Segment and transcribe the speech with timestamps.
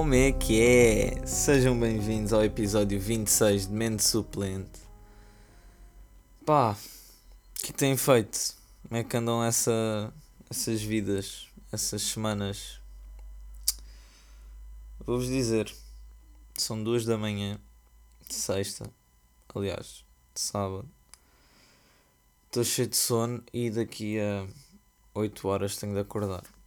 [0.00, 1.26] Como é que é?
[1.26, 4.80] Sejam bem-vindos ao episódio 26 de Mente Suplente.
[6.46, 8.56] Pá, o que têm feito?
[8.82, 10.10] Como é que andam essa,
[10.48, 12.80] essas vidas, essas semanas?
[15.04, 15.70] Vou-vos dizer,
[16.56, 17.60] são duas da manhã
[18.26, 18.90] de sexta,
[19.54, 20.02] aliás,
[20.34, 20.88] de sábado.
[22.46, 24.46] Estou cheio de sono e daqui a
[25.12, 26.59] 8 horas tenho de acordar.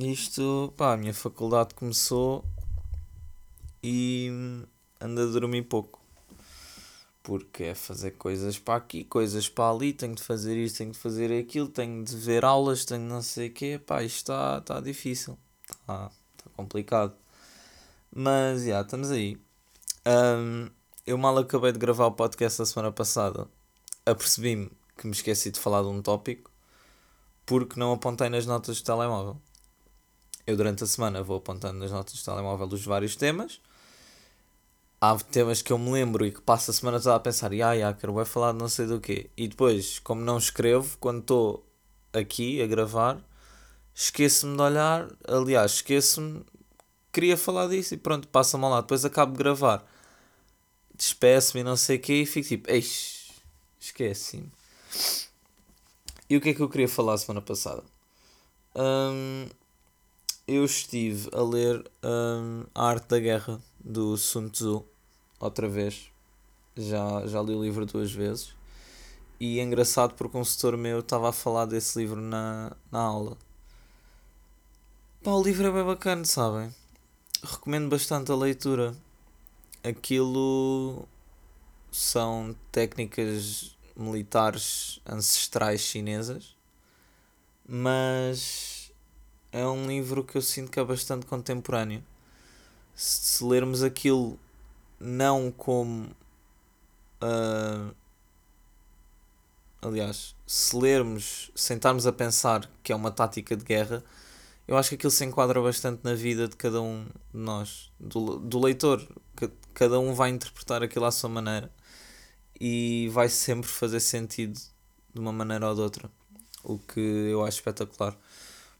[0.00, 2.44] Isto, pá, a minha faculdade começou
[3.82, 4.30] e
[5.00, 6.00] ando a dormir pouco.
[7.20, 10.98] Porque é fazer coisas para aqui, coisas para ali, tenho de fazer isto, tenho de
[10.98, 13.80] fazer aquilo, tenho de ver aulas, tenho de não sei o quê.
[13.84, 15.36] Pá, isto está tá difícil,
[15.68, 17.14] está tá complicado.
[18.14, 19.36] Mas, já, yeah, estamos aí.
[20.06, 20.70] Um,
[21.06, 23.48] eu mal acabei de gravar o podcast da semana passada.
[24.06, 26.52] Apercebi-me que me esqueci de falar de um tópico
[27.44, 29.40] porque não apontei nas notas do telemóvel
[30.48, 33.60] eu durante a semana vou apontando nas notas do telemóvel os vários temas.
[34.98, 37.54] Há temas que eu me lembro e que passo a semana toda a pensar, ah,
[37.74, 39.28] yeah, quero vai falar de não sei do quê.
[39.36, 41.66] E depois, como não escrevo, quando estou
[42.14, 43.20] aqui a gravar,
[43.94, 45.10] esqueço-me de olhar.
[45.28, 46.42] Aliás, esqueço-me,
[47.12, 48.80] queria falar disso e pronto, passa-me lá.
[48.80, 49.86] Depois acabo de gravar,
[50.94, 53.32] despeço-me e não sei o quê e fico tipo, eixe,
[53.78, 54.50] esqueci-me.
[56.30, 57.84] E o que é que eu queria falar semana passada?
[58.74, 59.46] Hum,
[60.48, 64.82] eu estive a ler um, A Arte da Guerra do Sun Tzu
[65.38, 66.10] outra vez.
[66.74, 68.54] Já, já li o livro duas vezes.
[69.38, 73.36] E é engraçado porque um setor meu estava a falar desse livro na, na aula.
[75.22, 76.74] Pá, o livro é bem bacana, sabem?
[77.42, 78.96] Recomendo bastante a leitura.
[79.84, 81.06] Aquilo
[81.92, 86.56] são técnicas militares ancestrais chinesas,
[87.68, 88.77] mas
[89.58, 92.04] é um livro que eu sinto que é bastante contemporâneo.
[92.94, 94.38] Se, lermos aquilo
[95.00, 96.10] não como.
[97.20, 97.94] Uh,
[99.82, 104.04] aliás, se lermos, sentarmos a pensar que é uma tática de guerra,
[104.66, 108.38] eu acho que aquilo se enquadra bastante na vida de cada um de nós, do,
[108.38, 109.06] do leitor.
[109.74, 111.70] Cada um vai interpretar aquilo à sua maneira
[112.60, 114.58] e vai sempre fazer sentido
[115.12, 116.10] de uma maneira ou de outra.
[116.62, 118.16] O que eu acho espetacular.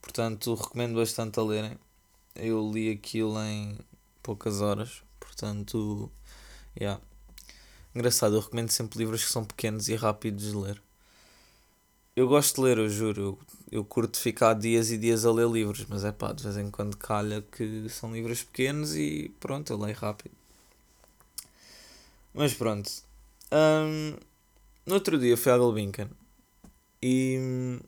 [0.01, 1.79] Portanto, recomendo bastante a lerem.
[2.35, 3.79] Eu li aquilo em
[4.23, 5.03] poucas horas.
[5.19, 6.11] Portanto,
[6.79, 7.01] yeah.
[7.95, 8.37] engraçado.
[8.37, 10.83] Eu recomendo sempre livros que são pequenos e rápidos de ler.
[12.17, 13.21] Eu gosto de ler, eu juro.
[13.21, 13.39] Eu,
[13.71, 16.71] eu curto ficar dias e dias a ler livros, mas é pá, de vez em
[16.71, 20.35] quando calha que são livros pequenos e pronto, eu leio rápido.
[22.35, 22.91] Mas pronto.
[23.53, 24.17] Um,
[24.85, 26.09] no outro dia fui à Gulbenkian
[27.03, 27.79] e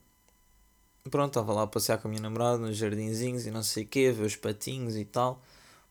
[1.11, 3.87] pronto, estava lá a passear com a minha namorada nos jardinzinhos e não sei o
[3.87, 5.43] quê, ver os patinhos e tal.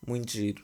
[0.06, 0.64] Muito giro.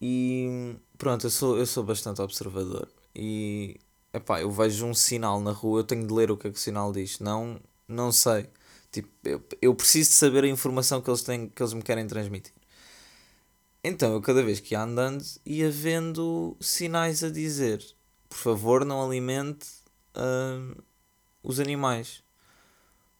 [0.00, 2.88] E pronto, eu sou, eu sou bastante observador.
[3.14, 3.80] E
[4.12, 6.56] epá, eu vejo um sinal na rua, eu tenho de ler o que é que
[6.58, 7.20] o sinal diz.
[7.20, 8.48] Não, não sei.
[8.92, 12.06] Tipo, eu, eu preciso de saber a informação que eles, têm, que eles me querem
[12.06, 12.52] transmitir.
[13.82, 17.84] Então eu cada vez que ia andando ia vendo sinais a dizer
[18.30, 19.68] por favor não alimente
[20.16, 20.82] uh,
[21.42, 22.23] os animais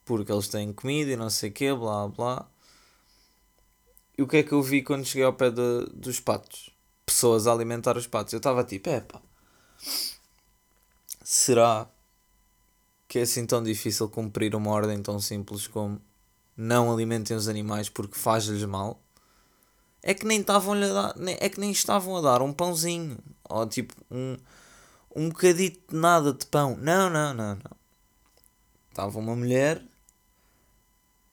[0.04, 2.48] porque eles têm comida e não sei o quê, blá blá.
[4.16, 6.70] E o que é que eu vi quando cheguei ao pé de, dos patos?
[7.04, 8.32] Pessoas a alimentar os patos.
[8.32, 9.20] Eu estava tipo, é pá,
[11.22, 11.88] será
[13.08, 16.00] que é assim tão difícil cumprir uma ordem tão simples como
[16.56, 19.00] não alimentem os animais porque faz-lhes mal?
[20.02, 23.66] É que nem estavam a dar, é que nem estavam a dar um pãozinho ou
[23.66, 24.36] tipo um,
[25.16, 26.76] um bocadito de nada de pão.
[26.76, 27.76] Não, não, não, não.
[28.90, 29.82] Estava uma mulher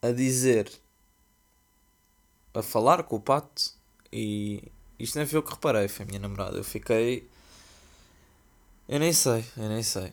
[0.02, 0.70] a dizer,
[2.52, 3.72] a falar com o pato,
[4.12, 6.56] e isto nem foi o que reparei, foi a minha namorada.
[6.56, 7.28] Eu fiquei.
[8.88, 10.12] Eu nem sei, eu nem sei.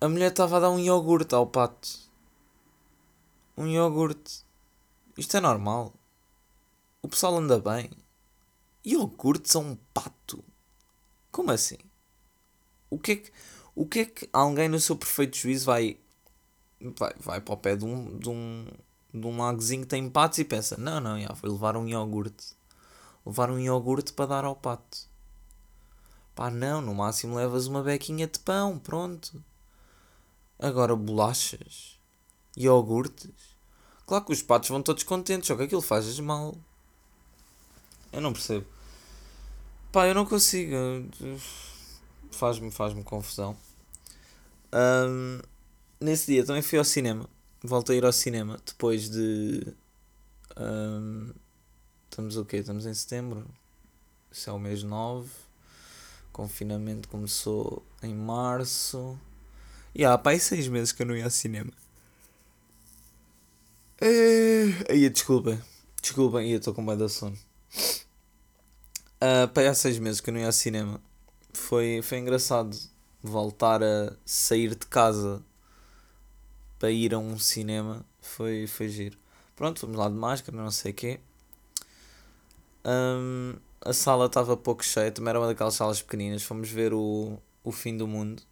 [0.00, 1.98] A mulher estava a dar um iogurte ao pato.
[3.56, 4.44] Um iogurte.
[5.16, 5.92] Isto é normal.
[7.02, 7.90] O pessoal anda bem.
[8.84, 10.44] Iogurtes a um pato?
[11.30, 11.78] Como assim?
[12.88, 13.32] O que é que,
[13.74, 15.98] o que, é que alguém no seu perfeito juízo vai
[16.98, 18.66] vai, vai para o pé de um, de um,
[19.12, 22.54] de um lagozinho que tem patos e pensa: não, não, já, vou levar um iogurte.
[23.24, 25.08] Levar um iogurte para dar ao pato.
[26.34, 29.42] Pá, não, no máximo levas uma bequinha de pão, pronto.
[30.58, 31.98] Agora bolachas,
[32.56, 33.54] iogurtes.
[34.06, 36.54] Claro que os patos vão todos contentes, só que aquilo faz mal.
[38.12, 38.66] Eu não percebo.
[39.90, 40.74] Pá, eu não consigo.
[42.30, 43.56] Faz-me faz, -me, confusão.
[44.72, 45.40] Um,
[46.04, 47.28] nesse dia também fui ao cinema.
[47.62, 49.66] Voltei a ir ao cinema depois de.
[50.56, 51.32] Um,
[52.14, 52.58] Estamos o quê?
[52.58, 53.44] Estamos em setembro.
[54.30, 55.28] Isso é o mês 9.
[56.30, 59.18] Confinamento começou em março.
[59.92, 61.72] E há, pá, aí seis meses que eu não ia ao cinema.
[64.00, 64.92] É...
[64.92, 65.60] Aí, desculpem.
[66.00, 67.36] Desculpem, eu estou com medo da sono.
[69.16, 71.02] Uh, pá, há seis meses que eu não ia ao cinema.
[71.52, 72.78] Foi, foi engraçado
[73.20, 75.42] voltar a sair de casa
[76.84, 78.04] para ir a um cinema.
[78.20, 79.16] Foi, foi giro.
[79.56, 81.18] Pronto, fomos lá de máscara, não sei o quê.
[82.84, 86.42] Um, a sala estava pouco cheia, também era uma daquelas salas pequeninas.
[86.42, 88.42] Fomos ver o, o Fim do Mundo,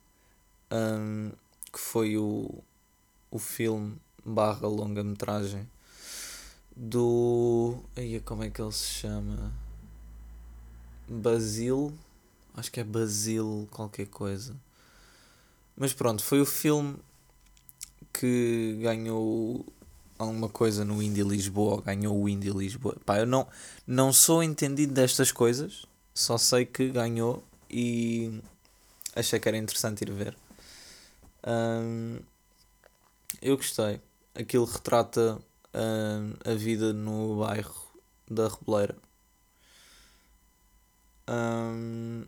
[0.70, 1.30] um,
[1.70, 2.64] que foi o,
[3.30, 5.68] o filme barra longa-metragem
[6.74, 7.84] do.
[7.94, 9.52] Aí, como é que ele se chama?
[11.06, 11.92] Basil.
[12.56, 14.56] Acho que é Basil qualquer coisa.
[15.76, 16.96] Mas pronto, foi o filme
[18.22, 19.66] que ganhou
[20.16, 22.96] alguma coisa no Indie Lisboa, ganhou o Indie Lisboa.
[23.04, 23.48] Pá, eu não,
[23.84, 28.40] não sou entendido destas coisas, só sei que ganhou e
[29.16, 30.36] achei que era interessante ir ver.
[31.44, 32.20] Um,
[33.42, 34.00] eu gostei.
[34.36, 35.40] Aquilo retrata
[35.74, 37.74] um, a vida no bairro
[38.30, 38.94] da Reboleira.
[41.28, 42.24] Um,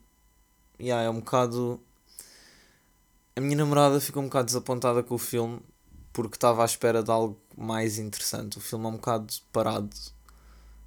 [0.80, 1.80] yeah, é um bocado.
[3.36, 5.62] A minha namorada ficou um bocado desapontada com o filme
[6.14, 8.56] porque estava à espera de algo mais interessante.
[8.56, 9.90] O filme é um bocado parado.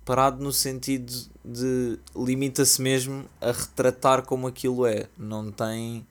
[0.05, 1.13] Parado no sentido
[1.43, 5.09] de limita-se mesmo a retratar como aquilo é.
[5.17, 6.07] Não tem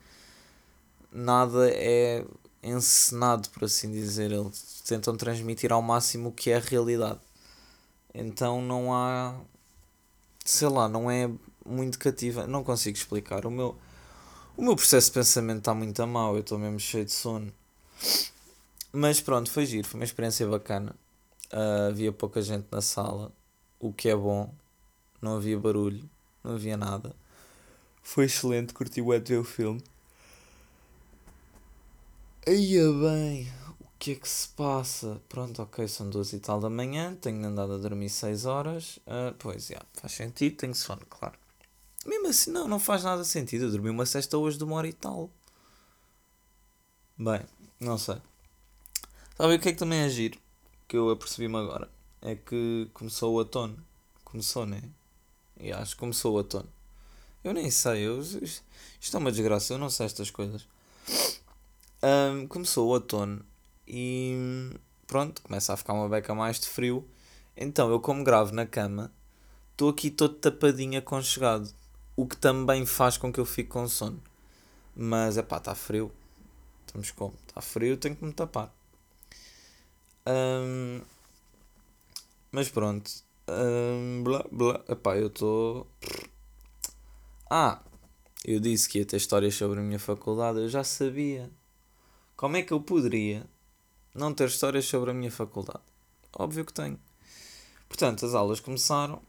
[1.10, 2.26] nada é
[2.62, 4.30] encenado, por assim dizer.
[4.30, 7.20] Eles tentam transmitir ao máximo o que é a realidade.
[8.14, 9.34] Então não há.
[10.44, 11.30] Sei lá, não é
[11.64, 12.46] muito cativa.
[12.46, 13.46] Não consigo explicar.
[13.46, 13.74] O meu,
[14.58, 16.34] o meu processo de pensamento está muito a mal.
[16.34, 17.50] Eu estou mesmo cheio de sono.
[18.98, 20.96] Mas pronto, foi giro, foi uma experiência bacana.
[21.52, 23.30] Uh, havia pouca gente na sala,
[23.78, 24.50] o que é bom.
[25.20, 26.08] Não havia barulho,
[26.42, 27.14] não havia nada.
[28.02, 29.84] Foi excelente, curti o ver o filme.
[32.46, 35.20] É bem, o que é que se passa?
[35.28, 38.96] Pronto, ok, são duas e tal da manhã, tenho andado a dormir 6 horas.
[38.98, 41.38] Uh, pois, já, faz sentido, tenho sono, claro.
[42.06, 43.66] Mesmo assim, não, não faz nada sentido.
[43.66, 45.28] Eu dormi uma sexta hoje de uma hora e tal.
[47.18, 47.42] Bem,
[47.78, 48.16] não sei.
[49.36, 50.38] Sabe o que é que também é giro?
[50.88, 51.90] Que eu apercebi-me agora.
[52.22, 53.76] É que começou o outono.
[54.24, 54.82] Começou, né?
[55.60, 56.68] E acho que começou o outono.
[57.44, 58.06] Eu nem sei.
[58.06, 58.64] Eu, isto
[59.14, 59.74] é uma desgraça.
[59.74, 60.66] Eu não sei estas coisas.
[62.02, 63.44] Um, começou o outono.
[63.86, 64.70] E
[65.06, 67.06] pronto, começa a ficar uma beca mais de frio.
[67.54, 69.12] Então eu, como gravo na cama,
[69.72, 71.70] estou aqui todo tapadinho, aconchegado.
[72.16, 74.22] O que também faz com que eu fique com sono.
[74.94, 76.10] Mas é pá, está frio.
[76.86, 77.34] Estamos como?
[77.46, 78.74] Está frio, tenho que me tapar.
[80.26, 81.00] Um,
[82.50, 83.10] mas pronto.
[83.48, 84.84] Um, blá, blá.
[84.88, 85.86] Epá, eu estou.
[87.50, 87.80] Ah!
[88.44, 90.58] Eu disse que ia ter histórias sobre a minha faculdade.
[90.58, 91.50] Eu já sabia.
[92.36, 93.46] Como é que eu poderia
[94.14, 95.82] não ter histórias sobre a minha faculdade?
[96.36, 96.98] Óbvio que tenho.
[97.88, 99.22] Portanto, as aulas começaram.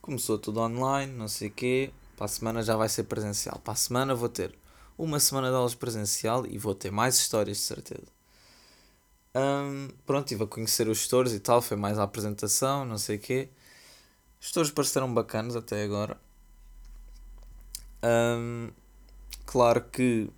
[0.00, 1.92] Começou tudo online, não sei o quê.
[2.16, 3.58] Para a semana já vai ser presencial.
[3.58, 4.54] Para a semana vou ter
[4.96, 8.13] uma semana de aulas presencial e vou ter mais histórias, de certeza.
[9.36, 13.16] Um, pronto, estive a conhecer os gestores e tal, foi mais a apresentação, não sei
[13.16, 13.48] o quê.
[14.40, 16.18] Os gestores pareceram bacanas até agora.
[18.02, 18.70] Um,
[19.46, 20.30] claro que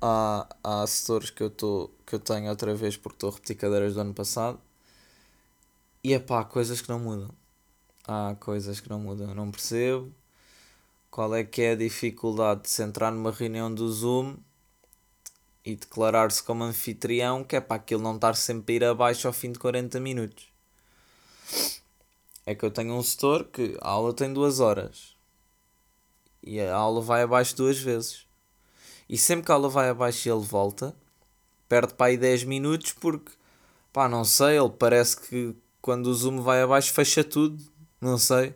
[0.00, 3.56] há, há setores que eu, tô, que eu tenho outra vez porque estou a repetir
[3.56, 4.60] cadeiras do ano passado.
[6.02, 7.30] E é pá, há coisas que não mudam.
[8.06, 9.28] Há coisas que não mudam.
[9.28, 10.12] Eu não percebo
[11.10, 14.36] qual é que é a dificuldade de se entrar numa reunião do Zoom
[15.64, 19.32] e declarar-se como anfitrião, que é para aquilo não estar sempre a ir abaixo ao
[19.32, 20.48] fim de 40 minutos.
[22.46, 25.14] É que eu tenho um setor que a aula tem duas horas
[26.42, 28.26] e a aula vai abaixo duas vezes.
[29.08, 30.94] E sempre que a aula vai abaixo e ele volta,
[31.68, 33.32] perde para aí 10 minutos porque,
[33.92, 37.62] pá, não sei, ele parece que quando o zoom vai abaixo fecha tudo,
[38.00, 38.54] não sei.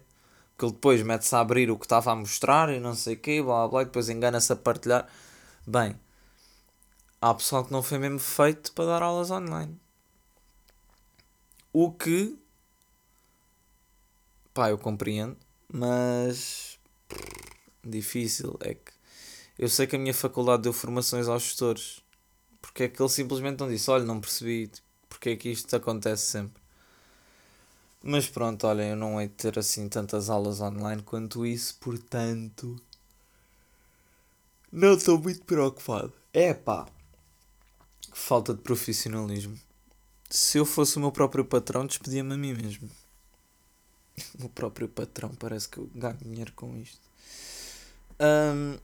[0.52, 3.18] Porque ele depois mete-se a abrir o que estava a mostrar e não sei o
[3.18, 5.08] quê, blá blá blá, e depois engana-se a partilhar.
[5.66, 5.98] Bem,
[7.24, 9.80] há pessoal que não foi mesmo feito para dar aulas online.
[11.72, 12.38] O que,
[14.52, 15.36] pá, eu compreendo,
[15.72, 16.78] mas
[17.82, 18.92] difícil é que
[19.58, 22.00] eu sei que a minha faculdade deu formações aos gestores,
[22.60, 24.70] porque é que ele simplesmente não disse: Olha, não percebi
[25.08, 26.62] porque é que isto acontece sempre.
[28.02, 32.76] Mas pronto, olhem, eu não hei de ter assim tantas aulas online quanto isso, portanto.
[34.70, 36.12] Não estou muito preocupado.
[36.32, 36.86] É pá,
[38.24, 39.58] falta de profissionalismo.
[40.30, 42.88] Se eu fosse o meu próprio patrão, despedia-me a mim mesmo.
[44.42, 47.00] o próprio patrão parece que eu ganho dinheiro com isto.
[48.18, 48.78] Um,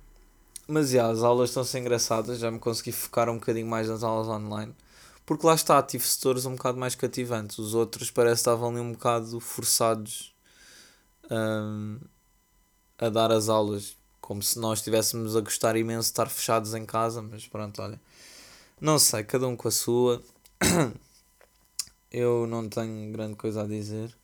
[0.69, 3.89] mas já, as aulas estão a ser engraçadas, já me consegui focar um bocadinho mais
[3.89, 4.75] nas aulas online.
[5.25, 7.59] Porque lá está, tive setores um bocado mais cativantes.
[7.59, 10.35] Os outros parece que estavam ali um bocado forçados
[11.31, 11.99] um,
[12.99, 13.97] a dar as aulas.
[14.21, 17.23] Como se nós estivéssemos a gostar imenso de estar fechados em casa.
[17.23, 17.99] Mas pronto, olha.
[18.81, 20.23] Não sei, cada um com a sua.
[22.11, 24.17] Eu não tenho grande coisa a dizer.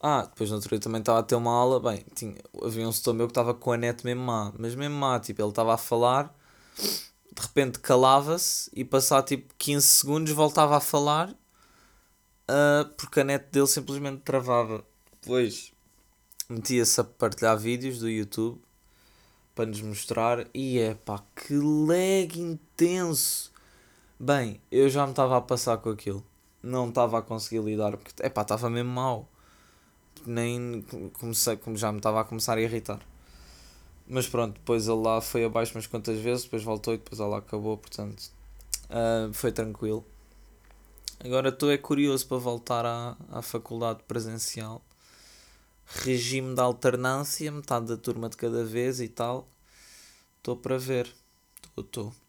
[0.00, 1.78] Ah, depois no outro dia também estava a ter uma aula.
[1.80, 4.52] Bem, tinha, havia um setor meu que estava com a net mesmo má.
[4.58, 6.34] Mas mesmo má, tipo, ele estava a falar,
[6.78, 11.30] de repente calava-se e passar tipo 15 segundos voltava a falar
[12.48, 14.84] uh, porque a net dele simplesmente travava.
[15.20, 15.72] Depois
[16.48, 18.60] metia-se a partilhar vídeos do YouTube
[19.54, 23.52] para nos mostrar e é pá, que lag intenso.
[24.20, 26.24] Bem, eu já me estava a passar com aquilo.
[26.62, 29.28] Não estava a conseguir lidar porque é pá, estava mesmo mal
[30.26, 30.82] nem
[31.18, 33.00] comecei, como já me estava a começar a irritar.
[34.06, 37.38] Mas pronto, depois ele lá foi abaixo umas quantas vezes, depois voltou e depois lá
[37.38, 38.30] acabou, portanto
[38.90, 40.04] uh, foi tranquilo.
[41.20, 44.82] Agora estou é curioso para voltar à, à faculdade presencial.
[45.86, 49.48] Regime de alternância, metade da turma de cada vez e tal.
[50.36, 51.12] Estou para ver.
[51.56, 52.27] Estou, estou.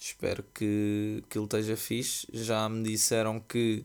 [0.00, 2.26] Espero que, que ele esteja fixe.
[2.32, 3.84] Já me disseram que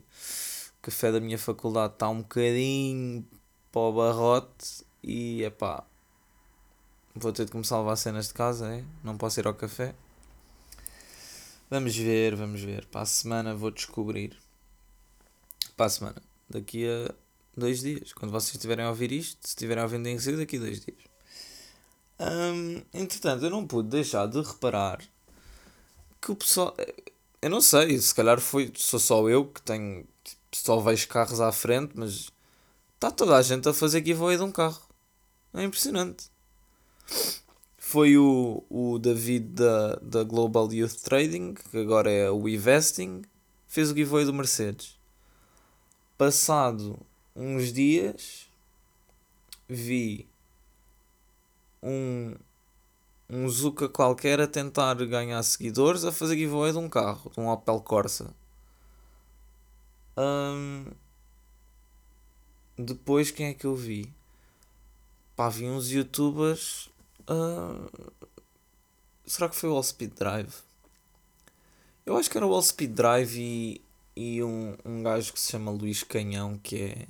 [0.78, 3.26] o café da minha faculdade está um bocadinho
[3.72, 5.84] para o barrote e é pá,
[7.14, 8.84] vou ter de começar a levar cenas de casa, é?
[9.02, 9.94] não posso ir ao café.
[11.68, 12.86] Vamos ver, vamos ver.
[12.86, 14.38] Para a semana vou descobrir.
[15.76, 17.12] Para a semana, daqui a
[17.56, 18.12] dois dias.
[18.12, 20.80] Quando vocês estiverem a ouvir isto, se estiverem a ouvir em seguida, daqui a dois
[20.80, 20.98] dias.
[22.20, 25.00] Hum, entretanto, eu não pude deixar de reparar
[26.24, 26.74] que o pessoal.
[27.42, 30.06] Eu não sei, se calhar foi, sou só eu que tenho
[30.50, 32.30] só vejo carros à frente, mas
[32.94, 34.80] está toda a gente a fazer giveaway de um carro.
[35.52, 36.30] É impressionante.
[37.76, 43.22] Foi o, o David da, da Global Youth Trading, que agora é o Investing,
[43.68, 44.98] fez o giveaway do Mercedes.
[46.16, 46.98] Passado
[47.36, 48.48] uns dias,
[49.68, 50.26] vi
[51.82, 52.34] um,
[53.28, 57.48] um Zuka qualquer a tentar ganhar seguidores a fazer giveaway de um carro, de um
[57.48, 58.34] Opel Corsa.
[60.16, 60.86] Um,
[62.78, 64.12] depois quem é que eu vi?
[65.34, 66.90] Pá, vi uns youtubers.
[67.28, 68.12] Uh,
[69.26, 70.54] será que foi o All Speed Drive?
[72.06, 73.80] Eu acho que era o All Speed Drive e,
[74.14, 77.08] e um, um gajo que se chama Luís Canhão, que é,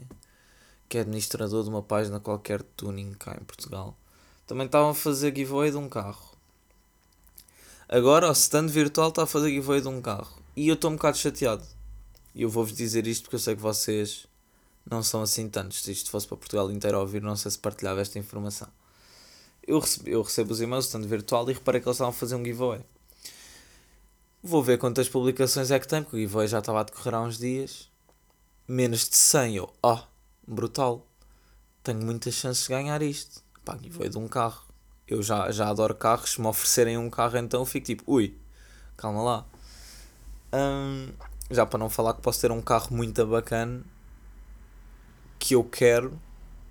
[0.88, 3.96] que é administrador de uma página qualquer de tuning cá em Portugal.
[4.46, 6.34] Também estavam a fazer giveaway de um carro.
[7.88, 10.42] Agora o stand virtual está a fazer giveaway de um carro.
[10.56, 11.64] E eu estou um bocado chateado.
[12.34, 14.26] E eu vou-vos dizer isto porque eu sei que vocês
[14.88, 15.82] não são assim tantos.
[15.82, 18.68] Se isto fosse para Portugal inteiro ouvir, não sei se partilhava esta informação.
[19.66, 22.34] Eu recebo, eu recebo os e-mails, tanto virtual, e reparei que eles estavam a fazer
[22.34, 22.80] um giveaway.
[24.42, 27.22] Vou ver quantas publicações é que tem, porque o giveaway já estava a decorrer há
[27.22, 27.90] uns dias.
[28.68, 29.56] Menos de 100.
[29.56, 30.00] Eu, oh,
[30.46, 31.06] brutal.
[31.82, 33.42] Tenho muitas chances de ganhar isto.
[33.64, 34.62] Pá, giveaway de um carro.
[35.06, 36.32] Eu já, já adoro carros.
[36.32, 38.36] Se me oferecerem um carro, então eu fico tipo, ui,
[38.96, 39.46] calma lá.
[40.52, 41.12] Um,
[41.50, 43.82] já para não falar que posso ter um carro muito bacana
[45.38, 46.18] que eu quero,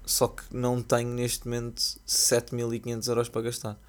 [0.06, 3.80] só que não tenho neste momento 7.500 euros para gastar.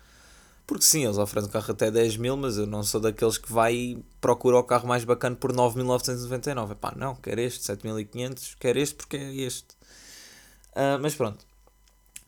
[0.67, 3.53] Porque sim, eles oferecem um carro até 10 mil, mas eu não sou daqueles que
[3.53, 6.75] vai e o carro mais bacana por 9.999.
[6.75, 9.75] Pá, não, quero este, 7.500, quero este porque é este.
[10.73, 11.45] Uh, mas pronto,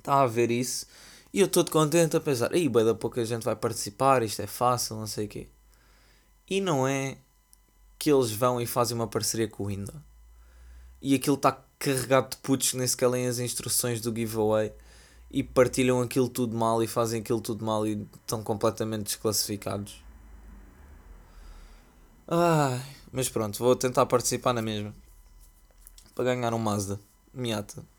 [0.07, 0.87] está a ver isso.
[1.33, 4.47] E eu estou contente a pensar, aí, bem da pouca gente vai participar, isto é
[4.47, 5.49] fácil, não sei o quê.
[6.49, 7.19] E não é
[7.99, 9.93] que eles vão e fazem uma parceria com o Winda.
[11.03, 14.73] E aquilo está carregado de putos que nem sequer leem as instruções do giveaway
[15.31, 20.03] e partilham aquilo tudo mal e fazem aquilo tudo mal e estão completamente desclassificados.
[22.29, 22.81] Ai,
[23.13, 24.95] mas pronto, vou tentar participar na mesma.
[26.15, 26.99] Para ganhar um Mazda
[27.35, 27.96] Miata.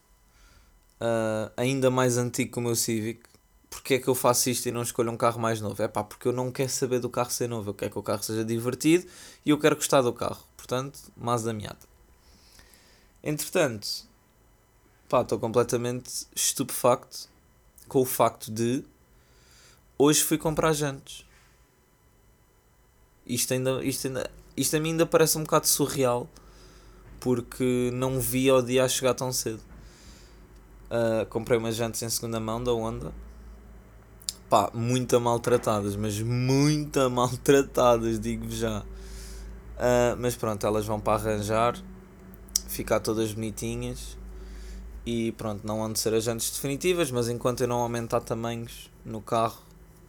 [1.00, 3.22] Uh, ainda mais antigo que o meu Civic
[3.70, 5.82] porque é que eu faço isto e não escolho um carro mais novo?
[5.82, 8.04] É pá, porque eu não quero saber do carro ser novo, eu quero que o
[8.04, 9.08] carro seja divertido
[9.46, 10.44] e eu quero gostar do carro.
[10.56, 11.88] Portanto, Mazda Miata.
[13.24, 13.88] Entretanto,
[15.08, 17.30] pá, estou completamente estupefacto
[17.88, 18.84] com o facto de
[19.98, 21.26] hoje fui comprar jantes.
[23.26, 26.30] Isto ainda, isto ainda, isto a mim ainda parece um bocado surreal
[27.20, 29.62] porque não vi o dia a chegar tão cedo.
[30.90, 33.14] Uh, comprei umas jantes em segunda mão da Honda
[34.50, 38.80] pá, muito maltratadas, mas muito maltratadas, digo já.
[38.80, 41.78] Uh, mas pronto, elas vão para arranjar,
[42.68, 44.18] ficar todas bonitinhas
[45.06, 48.90] e pronto, não vão de ser as jantes definitivas, mas enquanto eu não aumentar tamanhos
[49.06, 49.62] no carro,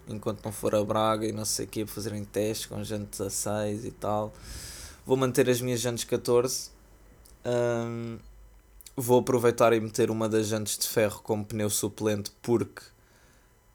[0.09, 3.29] enquanto não for a Braga e não sei o que, fazerem testes com jantes a
[3.29, 4.33] 6 e tal,
[5.05, 6.71] vou manter as minhas jantes 14.
[7.45, 8.19] Um,
[9.01, 12.83] vou aproveitar e meter uma das jantes de ferro como pneu suplente porque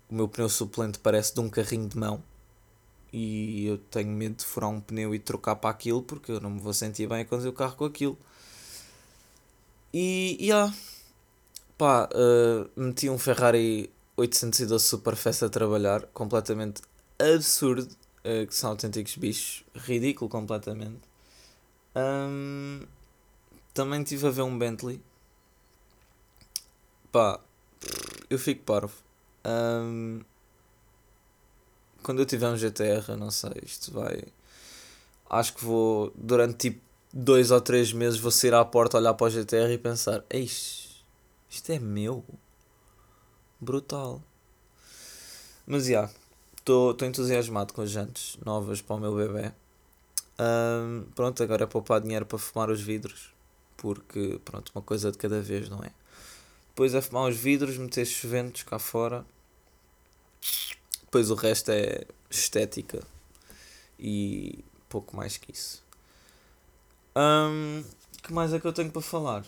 [0.09, 2.21] o meu pneu suplente parece de um carrinho de mão
[3.11, 6.49] e eu tenho medo de furar um pneu e trocar para aquilo porque eu não
[6.49, 8.17] me vou sentir bem a conduzir o carro com aquilo.
[9.93, 10.73] E, e yeah,
[11.77, 16.81] pá, uh, meti um Ferrari 812 Superfast a trabalhar, completamente
[17.19, 21.01] absurdo, uh, que são autênticos bichos, ridículo completamente.
[21.95, 22.81] Um,
[23.73, 24.99] também estive a ver um Bentley.
[27.13, 27.39] Pá,
[28.27, 28.95] eu fico parvo.
[29.45, 30.21] Um,
[32.01, 34.23] quando eu tiver um GTR, não sei, isto vai.
[35.29, 36.81] Acho que vou, durante tipo
[37.13, 40.89] dois ou três meses, vou sair à porta, olhar para o GTR e pensar: Eixe,
[41.47, 42.25] isto é meu.
[43.61, 44.19] Brutal.
[45.67, 46.13] Mas já, yeah,
[46.57, 49.51] estou entusiasmado com as jantes novas para o meu bebê.
[50.39, 53.31] Um, pronto, agora é poupar dinheiro para fumar os vidros.
[53.77, 55.91] Porque, pronto, uma coisa de cada vez, não é?
[56.73, 59.25] Depois é fumar os vidros, meter chuventos cá fora
[61.13, 63.03] depois o resto é estética
[63.99, 65.83] e pouco mais que isso.
[67.15, 67.83] Um,
[68.23, 69.45] que mais é que eu tenho para falar?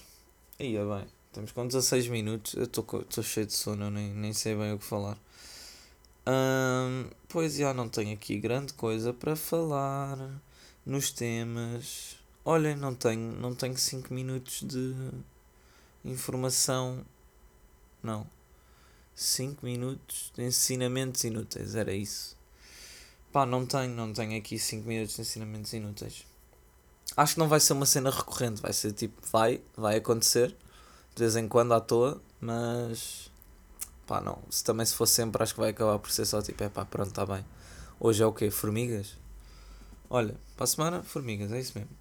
[0.60, 2.54] Ia bem, estamos com 16 minutos.
[2.54, 5.18] Eu estou cheio de sono, nem, nem sei bem o que falar.
[7.30, 10.20] Pois já não tenho aqui grande coisa para falar
[10.86, 12.16] nos temas.
[12.46, 14.94] Olhem, não tenho, não tenho 5 minutos de
[16.04, 17.04] informação.
[18.06, 18.28] Não.
[19.16, 22.38] 5 minutos de ensinamentos inúteis, era isso.
[23.32, 26.26] Pá, não tenho, não tenho aqui 5 minutos de ensinamentos inúteis.
[27.18, 30.50] Acho que não vai ser uma cena recorrente, vai ser tipo, vai, vai acontecer,
[31.16, 33.32] de vez em quando à toa, mas
[34.06, 34.40] pá, não.
[34.50, 36.86] Se também se for sempre, acho que vai acabar por ser só tipo, é pá,
[36.86, 37.46] pronto, está bem.
[38.00, 38.52] Hoje é o quê?
[38.52, 39.18] Formigas?
[40.10, 41.92] Olha, para a semana, formigas, é isso mesmo.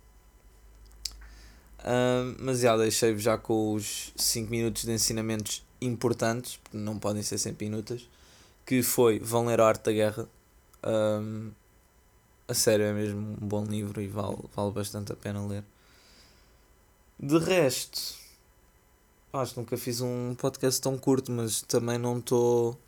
[1.81, 7.23] Uh, mas já deixei-vos já com os 5 minutos de ensinamentos importantes, porque não podem
[7.23, 8.09] ser sempre inúteis,
[8.65, 10.29] que foi Vão Ler a Arte da Guerra.
[10.85, 11.51] Um,
[12.47, 15.65] a sério, é mesmo um bom livro e vale, vale bastante a pena ler.
[17.19, 18.15] De resto,
[19.33, 22.79] acho que nunca fiz um podcast tão curto, mas também não estou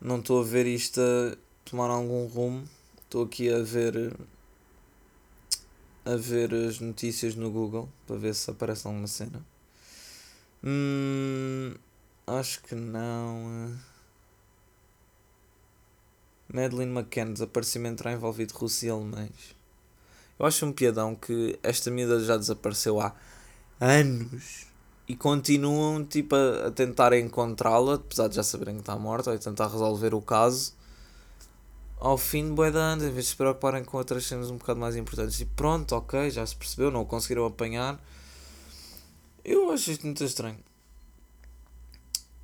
[0.00, 2.64] não estou a ver isto a tomar algum rumo.
[3.04, 4.12] Estou aqui a ver
[6.04, 9.44] a ver as notícias no Google para ver se aparece alguma cena.
[10.64, 11.74] Hum,
[12.26, 13.76] Acho que não.
[16.52, 19.56] Madeleine McCann, desaparecimento terá envolvido Rússia e alemães.
[20.38, 23.14] Eu acho um piadão que esta miúda já desapareceu há
[23.80, 24.66] anos
[25.08, 29.38] e continuam tipo, a, a tentar encontrá-la, apesar de já saberem que está morta, a
[29.38, 30.74] tentar resolver o caso.
[31.98, 34.80] Ao fim de boa anos, em vez de se preocuparem com outras cenas um bocado
[34.80, 35.40] mais importantes.
[35.40, 38.00] E pronto, ok, já se percebeu, não o conseguiram apanhar.
[39.44, 40.58] Eu acho isto muito estranho.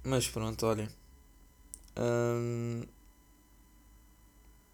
[0.09, 0.89] Mas pronto, olha.
[1.99, 2.83] Hum,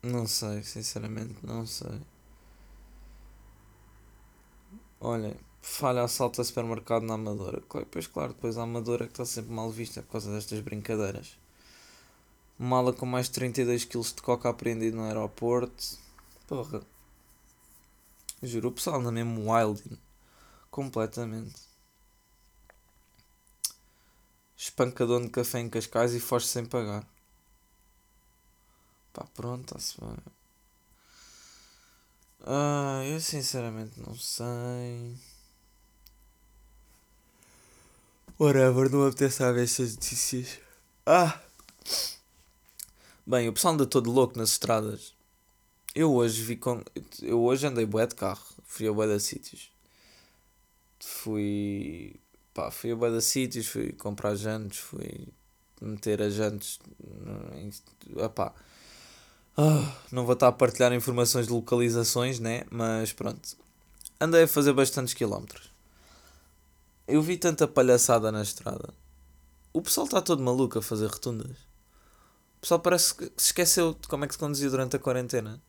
[0.01, 2.01] não sei, sinceramente, não sei.
[5.01, 7.61] Olha, falha assalto a supermercado na Amadora.
[7.91, 11.37] Pois claro, depois a Amadora que está sempre mal vista por causa destas brincadeiras.
[12.57, 15.99] Mala com mais de 32 kg de coca apreendido no aeroporto.
[16.47, 16.81] Porra.
[18.41, 19.99] Juro, o pessoal anda mesmo wilding.
[20.71, 21.74] Completamente
[24.65, 27.07] espancadão de café em Cascais e foste sem pagar.
[29.13, 30.17] Pá, pronto, está-se bem.
[32.41, 35.17] Ah, eu sinceramente não sei.
[38.39, 40.59] Whatever, não apetece a ver estas notícias.
[41.05, 41.41] Ah!
[43.27, 45.15] Bem, o pessoal anda todo louco nas estradas.
[45.95, 46.83] Eu hoje vi com.
[47.23, 48.45] Eu hoje andei bué de carro.
[48.65, 49.71] Fui a bué de sítios.
[51.01, 52.19] Fui
[52.55, 55.29] pá, fui a bada sítios, fui comprar jantes, fui
[55.81, 56.79] meter as jantes.
[58.17, 58.55] Epá.
[59.57, 62.65] Ah, não vou estar a partilhar informações de localizações, né?
[62.71, 63.57] Mas pronto.
[64.21, 65.71] Andei a fazer bastantes quilómetros.
[67.07, 68.95] Eu vi tanta palhaçada na estrada.
[69.73, 71.57] O pessoal está todo maluco a fazer rotundas.
[72.59, 75.61] O pessoal parece que se esqueceu de como é que se conduzia durante a quarentena.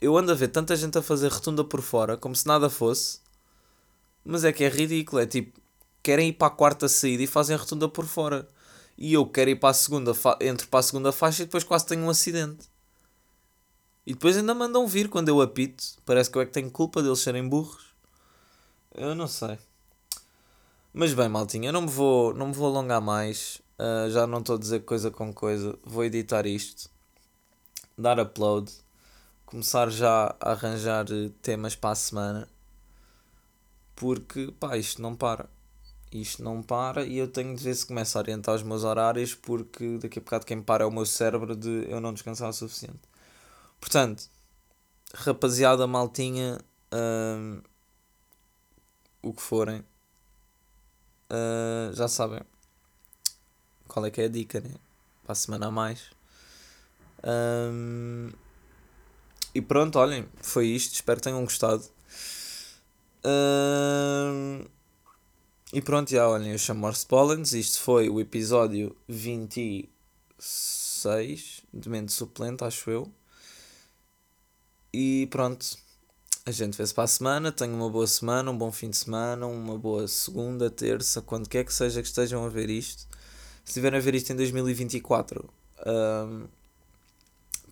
[0.00, 3.20] Eu ando a ver tanta gente a fazer rotunda por fora, como se nada fosse.
[4.24, 5.20] Mas é que é ridículo.
[5.20, 5.60] É tipo,
[6.04, 8.46] querem ir para a quarta saída e fazem a rotunda por fora.
[8.96, 11.86] E eu quero ir para a segunda, entro para a segunda faixa e depois quase
[11.86, 12.68] tenho um acidente.
[14.06, 15.82] E depois ainda mandam vir quando eu apito.
[16.04, 17.86] Parece que eu é que tenho culpa deles serem burros.
[18.94, 19.58] Eu não sei.
[20.92, 23.62] Mas bem, maltinha, eu não me vou, não me vou alongar mais.
[23.78, 25.76] Uh, já não estou a dizer coisa com coisa.
[25.82, 26.88] Vou editar isto,
[27.96, 28.70] dar upload,
[29.46, 31.06] começar já a arranjar
[31.40, 32.48] temas para a semana.
[33.96, 35.48] Porque, pá, isto não para.
[36.14, 39.34] Isto não para e eu tenho de ver se começo a orientar os meus horários.
[39.34, 42.52] Porque daqui a bocado quem para é o meu cérebro de eu não descansar o
[42.52, 43.00] suficiente.
[43.80, 44.30] Portanto,
[45.12, 46.60] rapaziada, maltinha,
[46.92, 47.62] uh,
[49.22, 49.80] o que forem
[51.30, 52.42] uh, já sabem
[53.88, 54.70] qual é que é a dica, né?
[55.24, 56.10] Para a semana a mais.
[57.24, 58.30] Um,
[59.52, 60.94] e pronto, olhem, foi isto.
[60.94, 61.84] Espero que tenham gostado.
[63.24, 64.64] Um,
[65.74, 67.52] e pronto, já olhem, eu chamo Morse Pollens.
[67.52, 73.10] Isto foi o episódio 26 de Mente Suplente, acho eu.
[74.92, 75.66] E pronto,
[76.46, 77.50] a gente vê-se para a semana.
[77.50, 81.64] Tenham uma boa semana, um bom fim de semana, uma boa segunda, terça, quando quer
[81.64, 83.08] que seja que estejam a ver isto.
[83.64, 85.52] Se estiverem a ver isto em 2024,
[85.84, 86.46] um,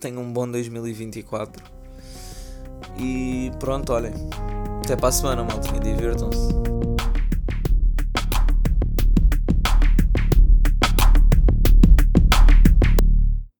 [0.00, 1.62] tenham um bom 2024.
[2.98, 4.14] E pronto, olhem.
[4.84, 5.78] Até para a semana, maltinha.
[5.78, 6.71] Divirtam-se.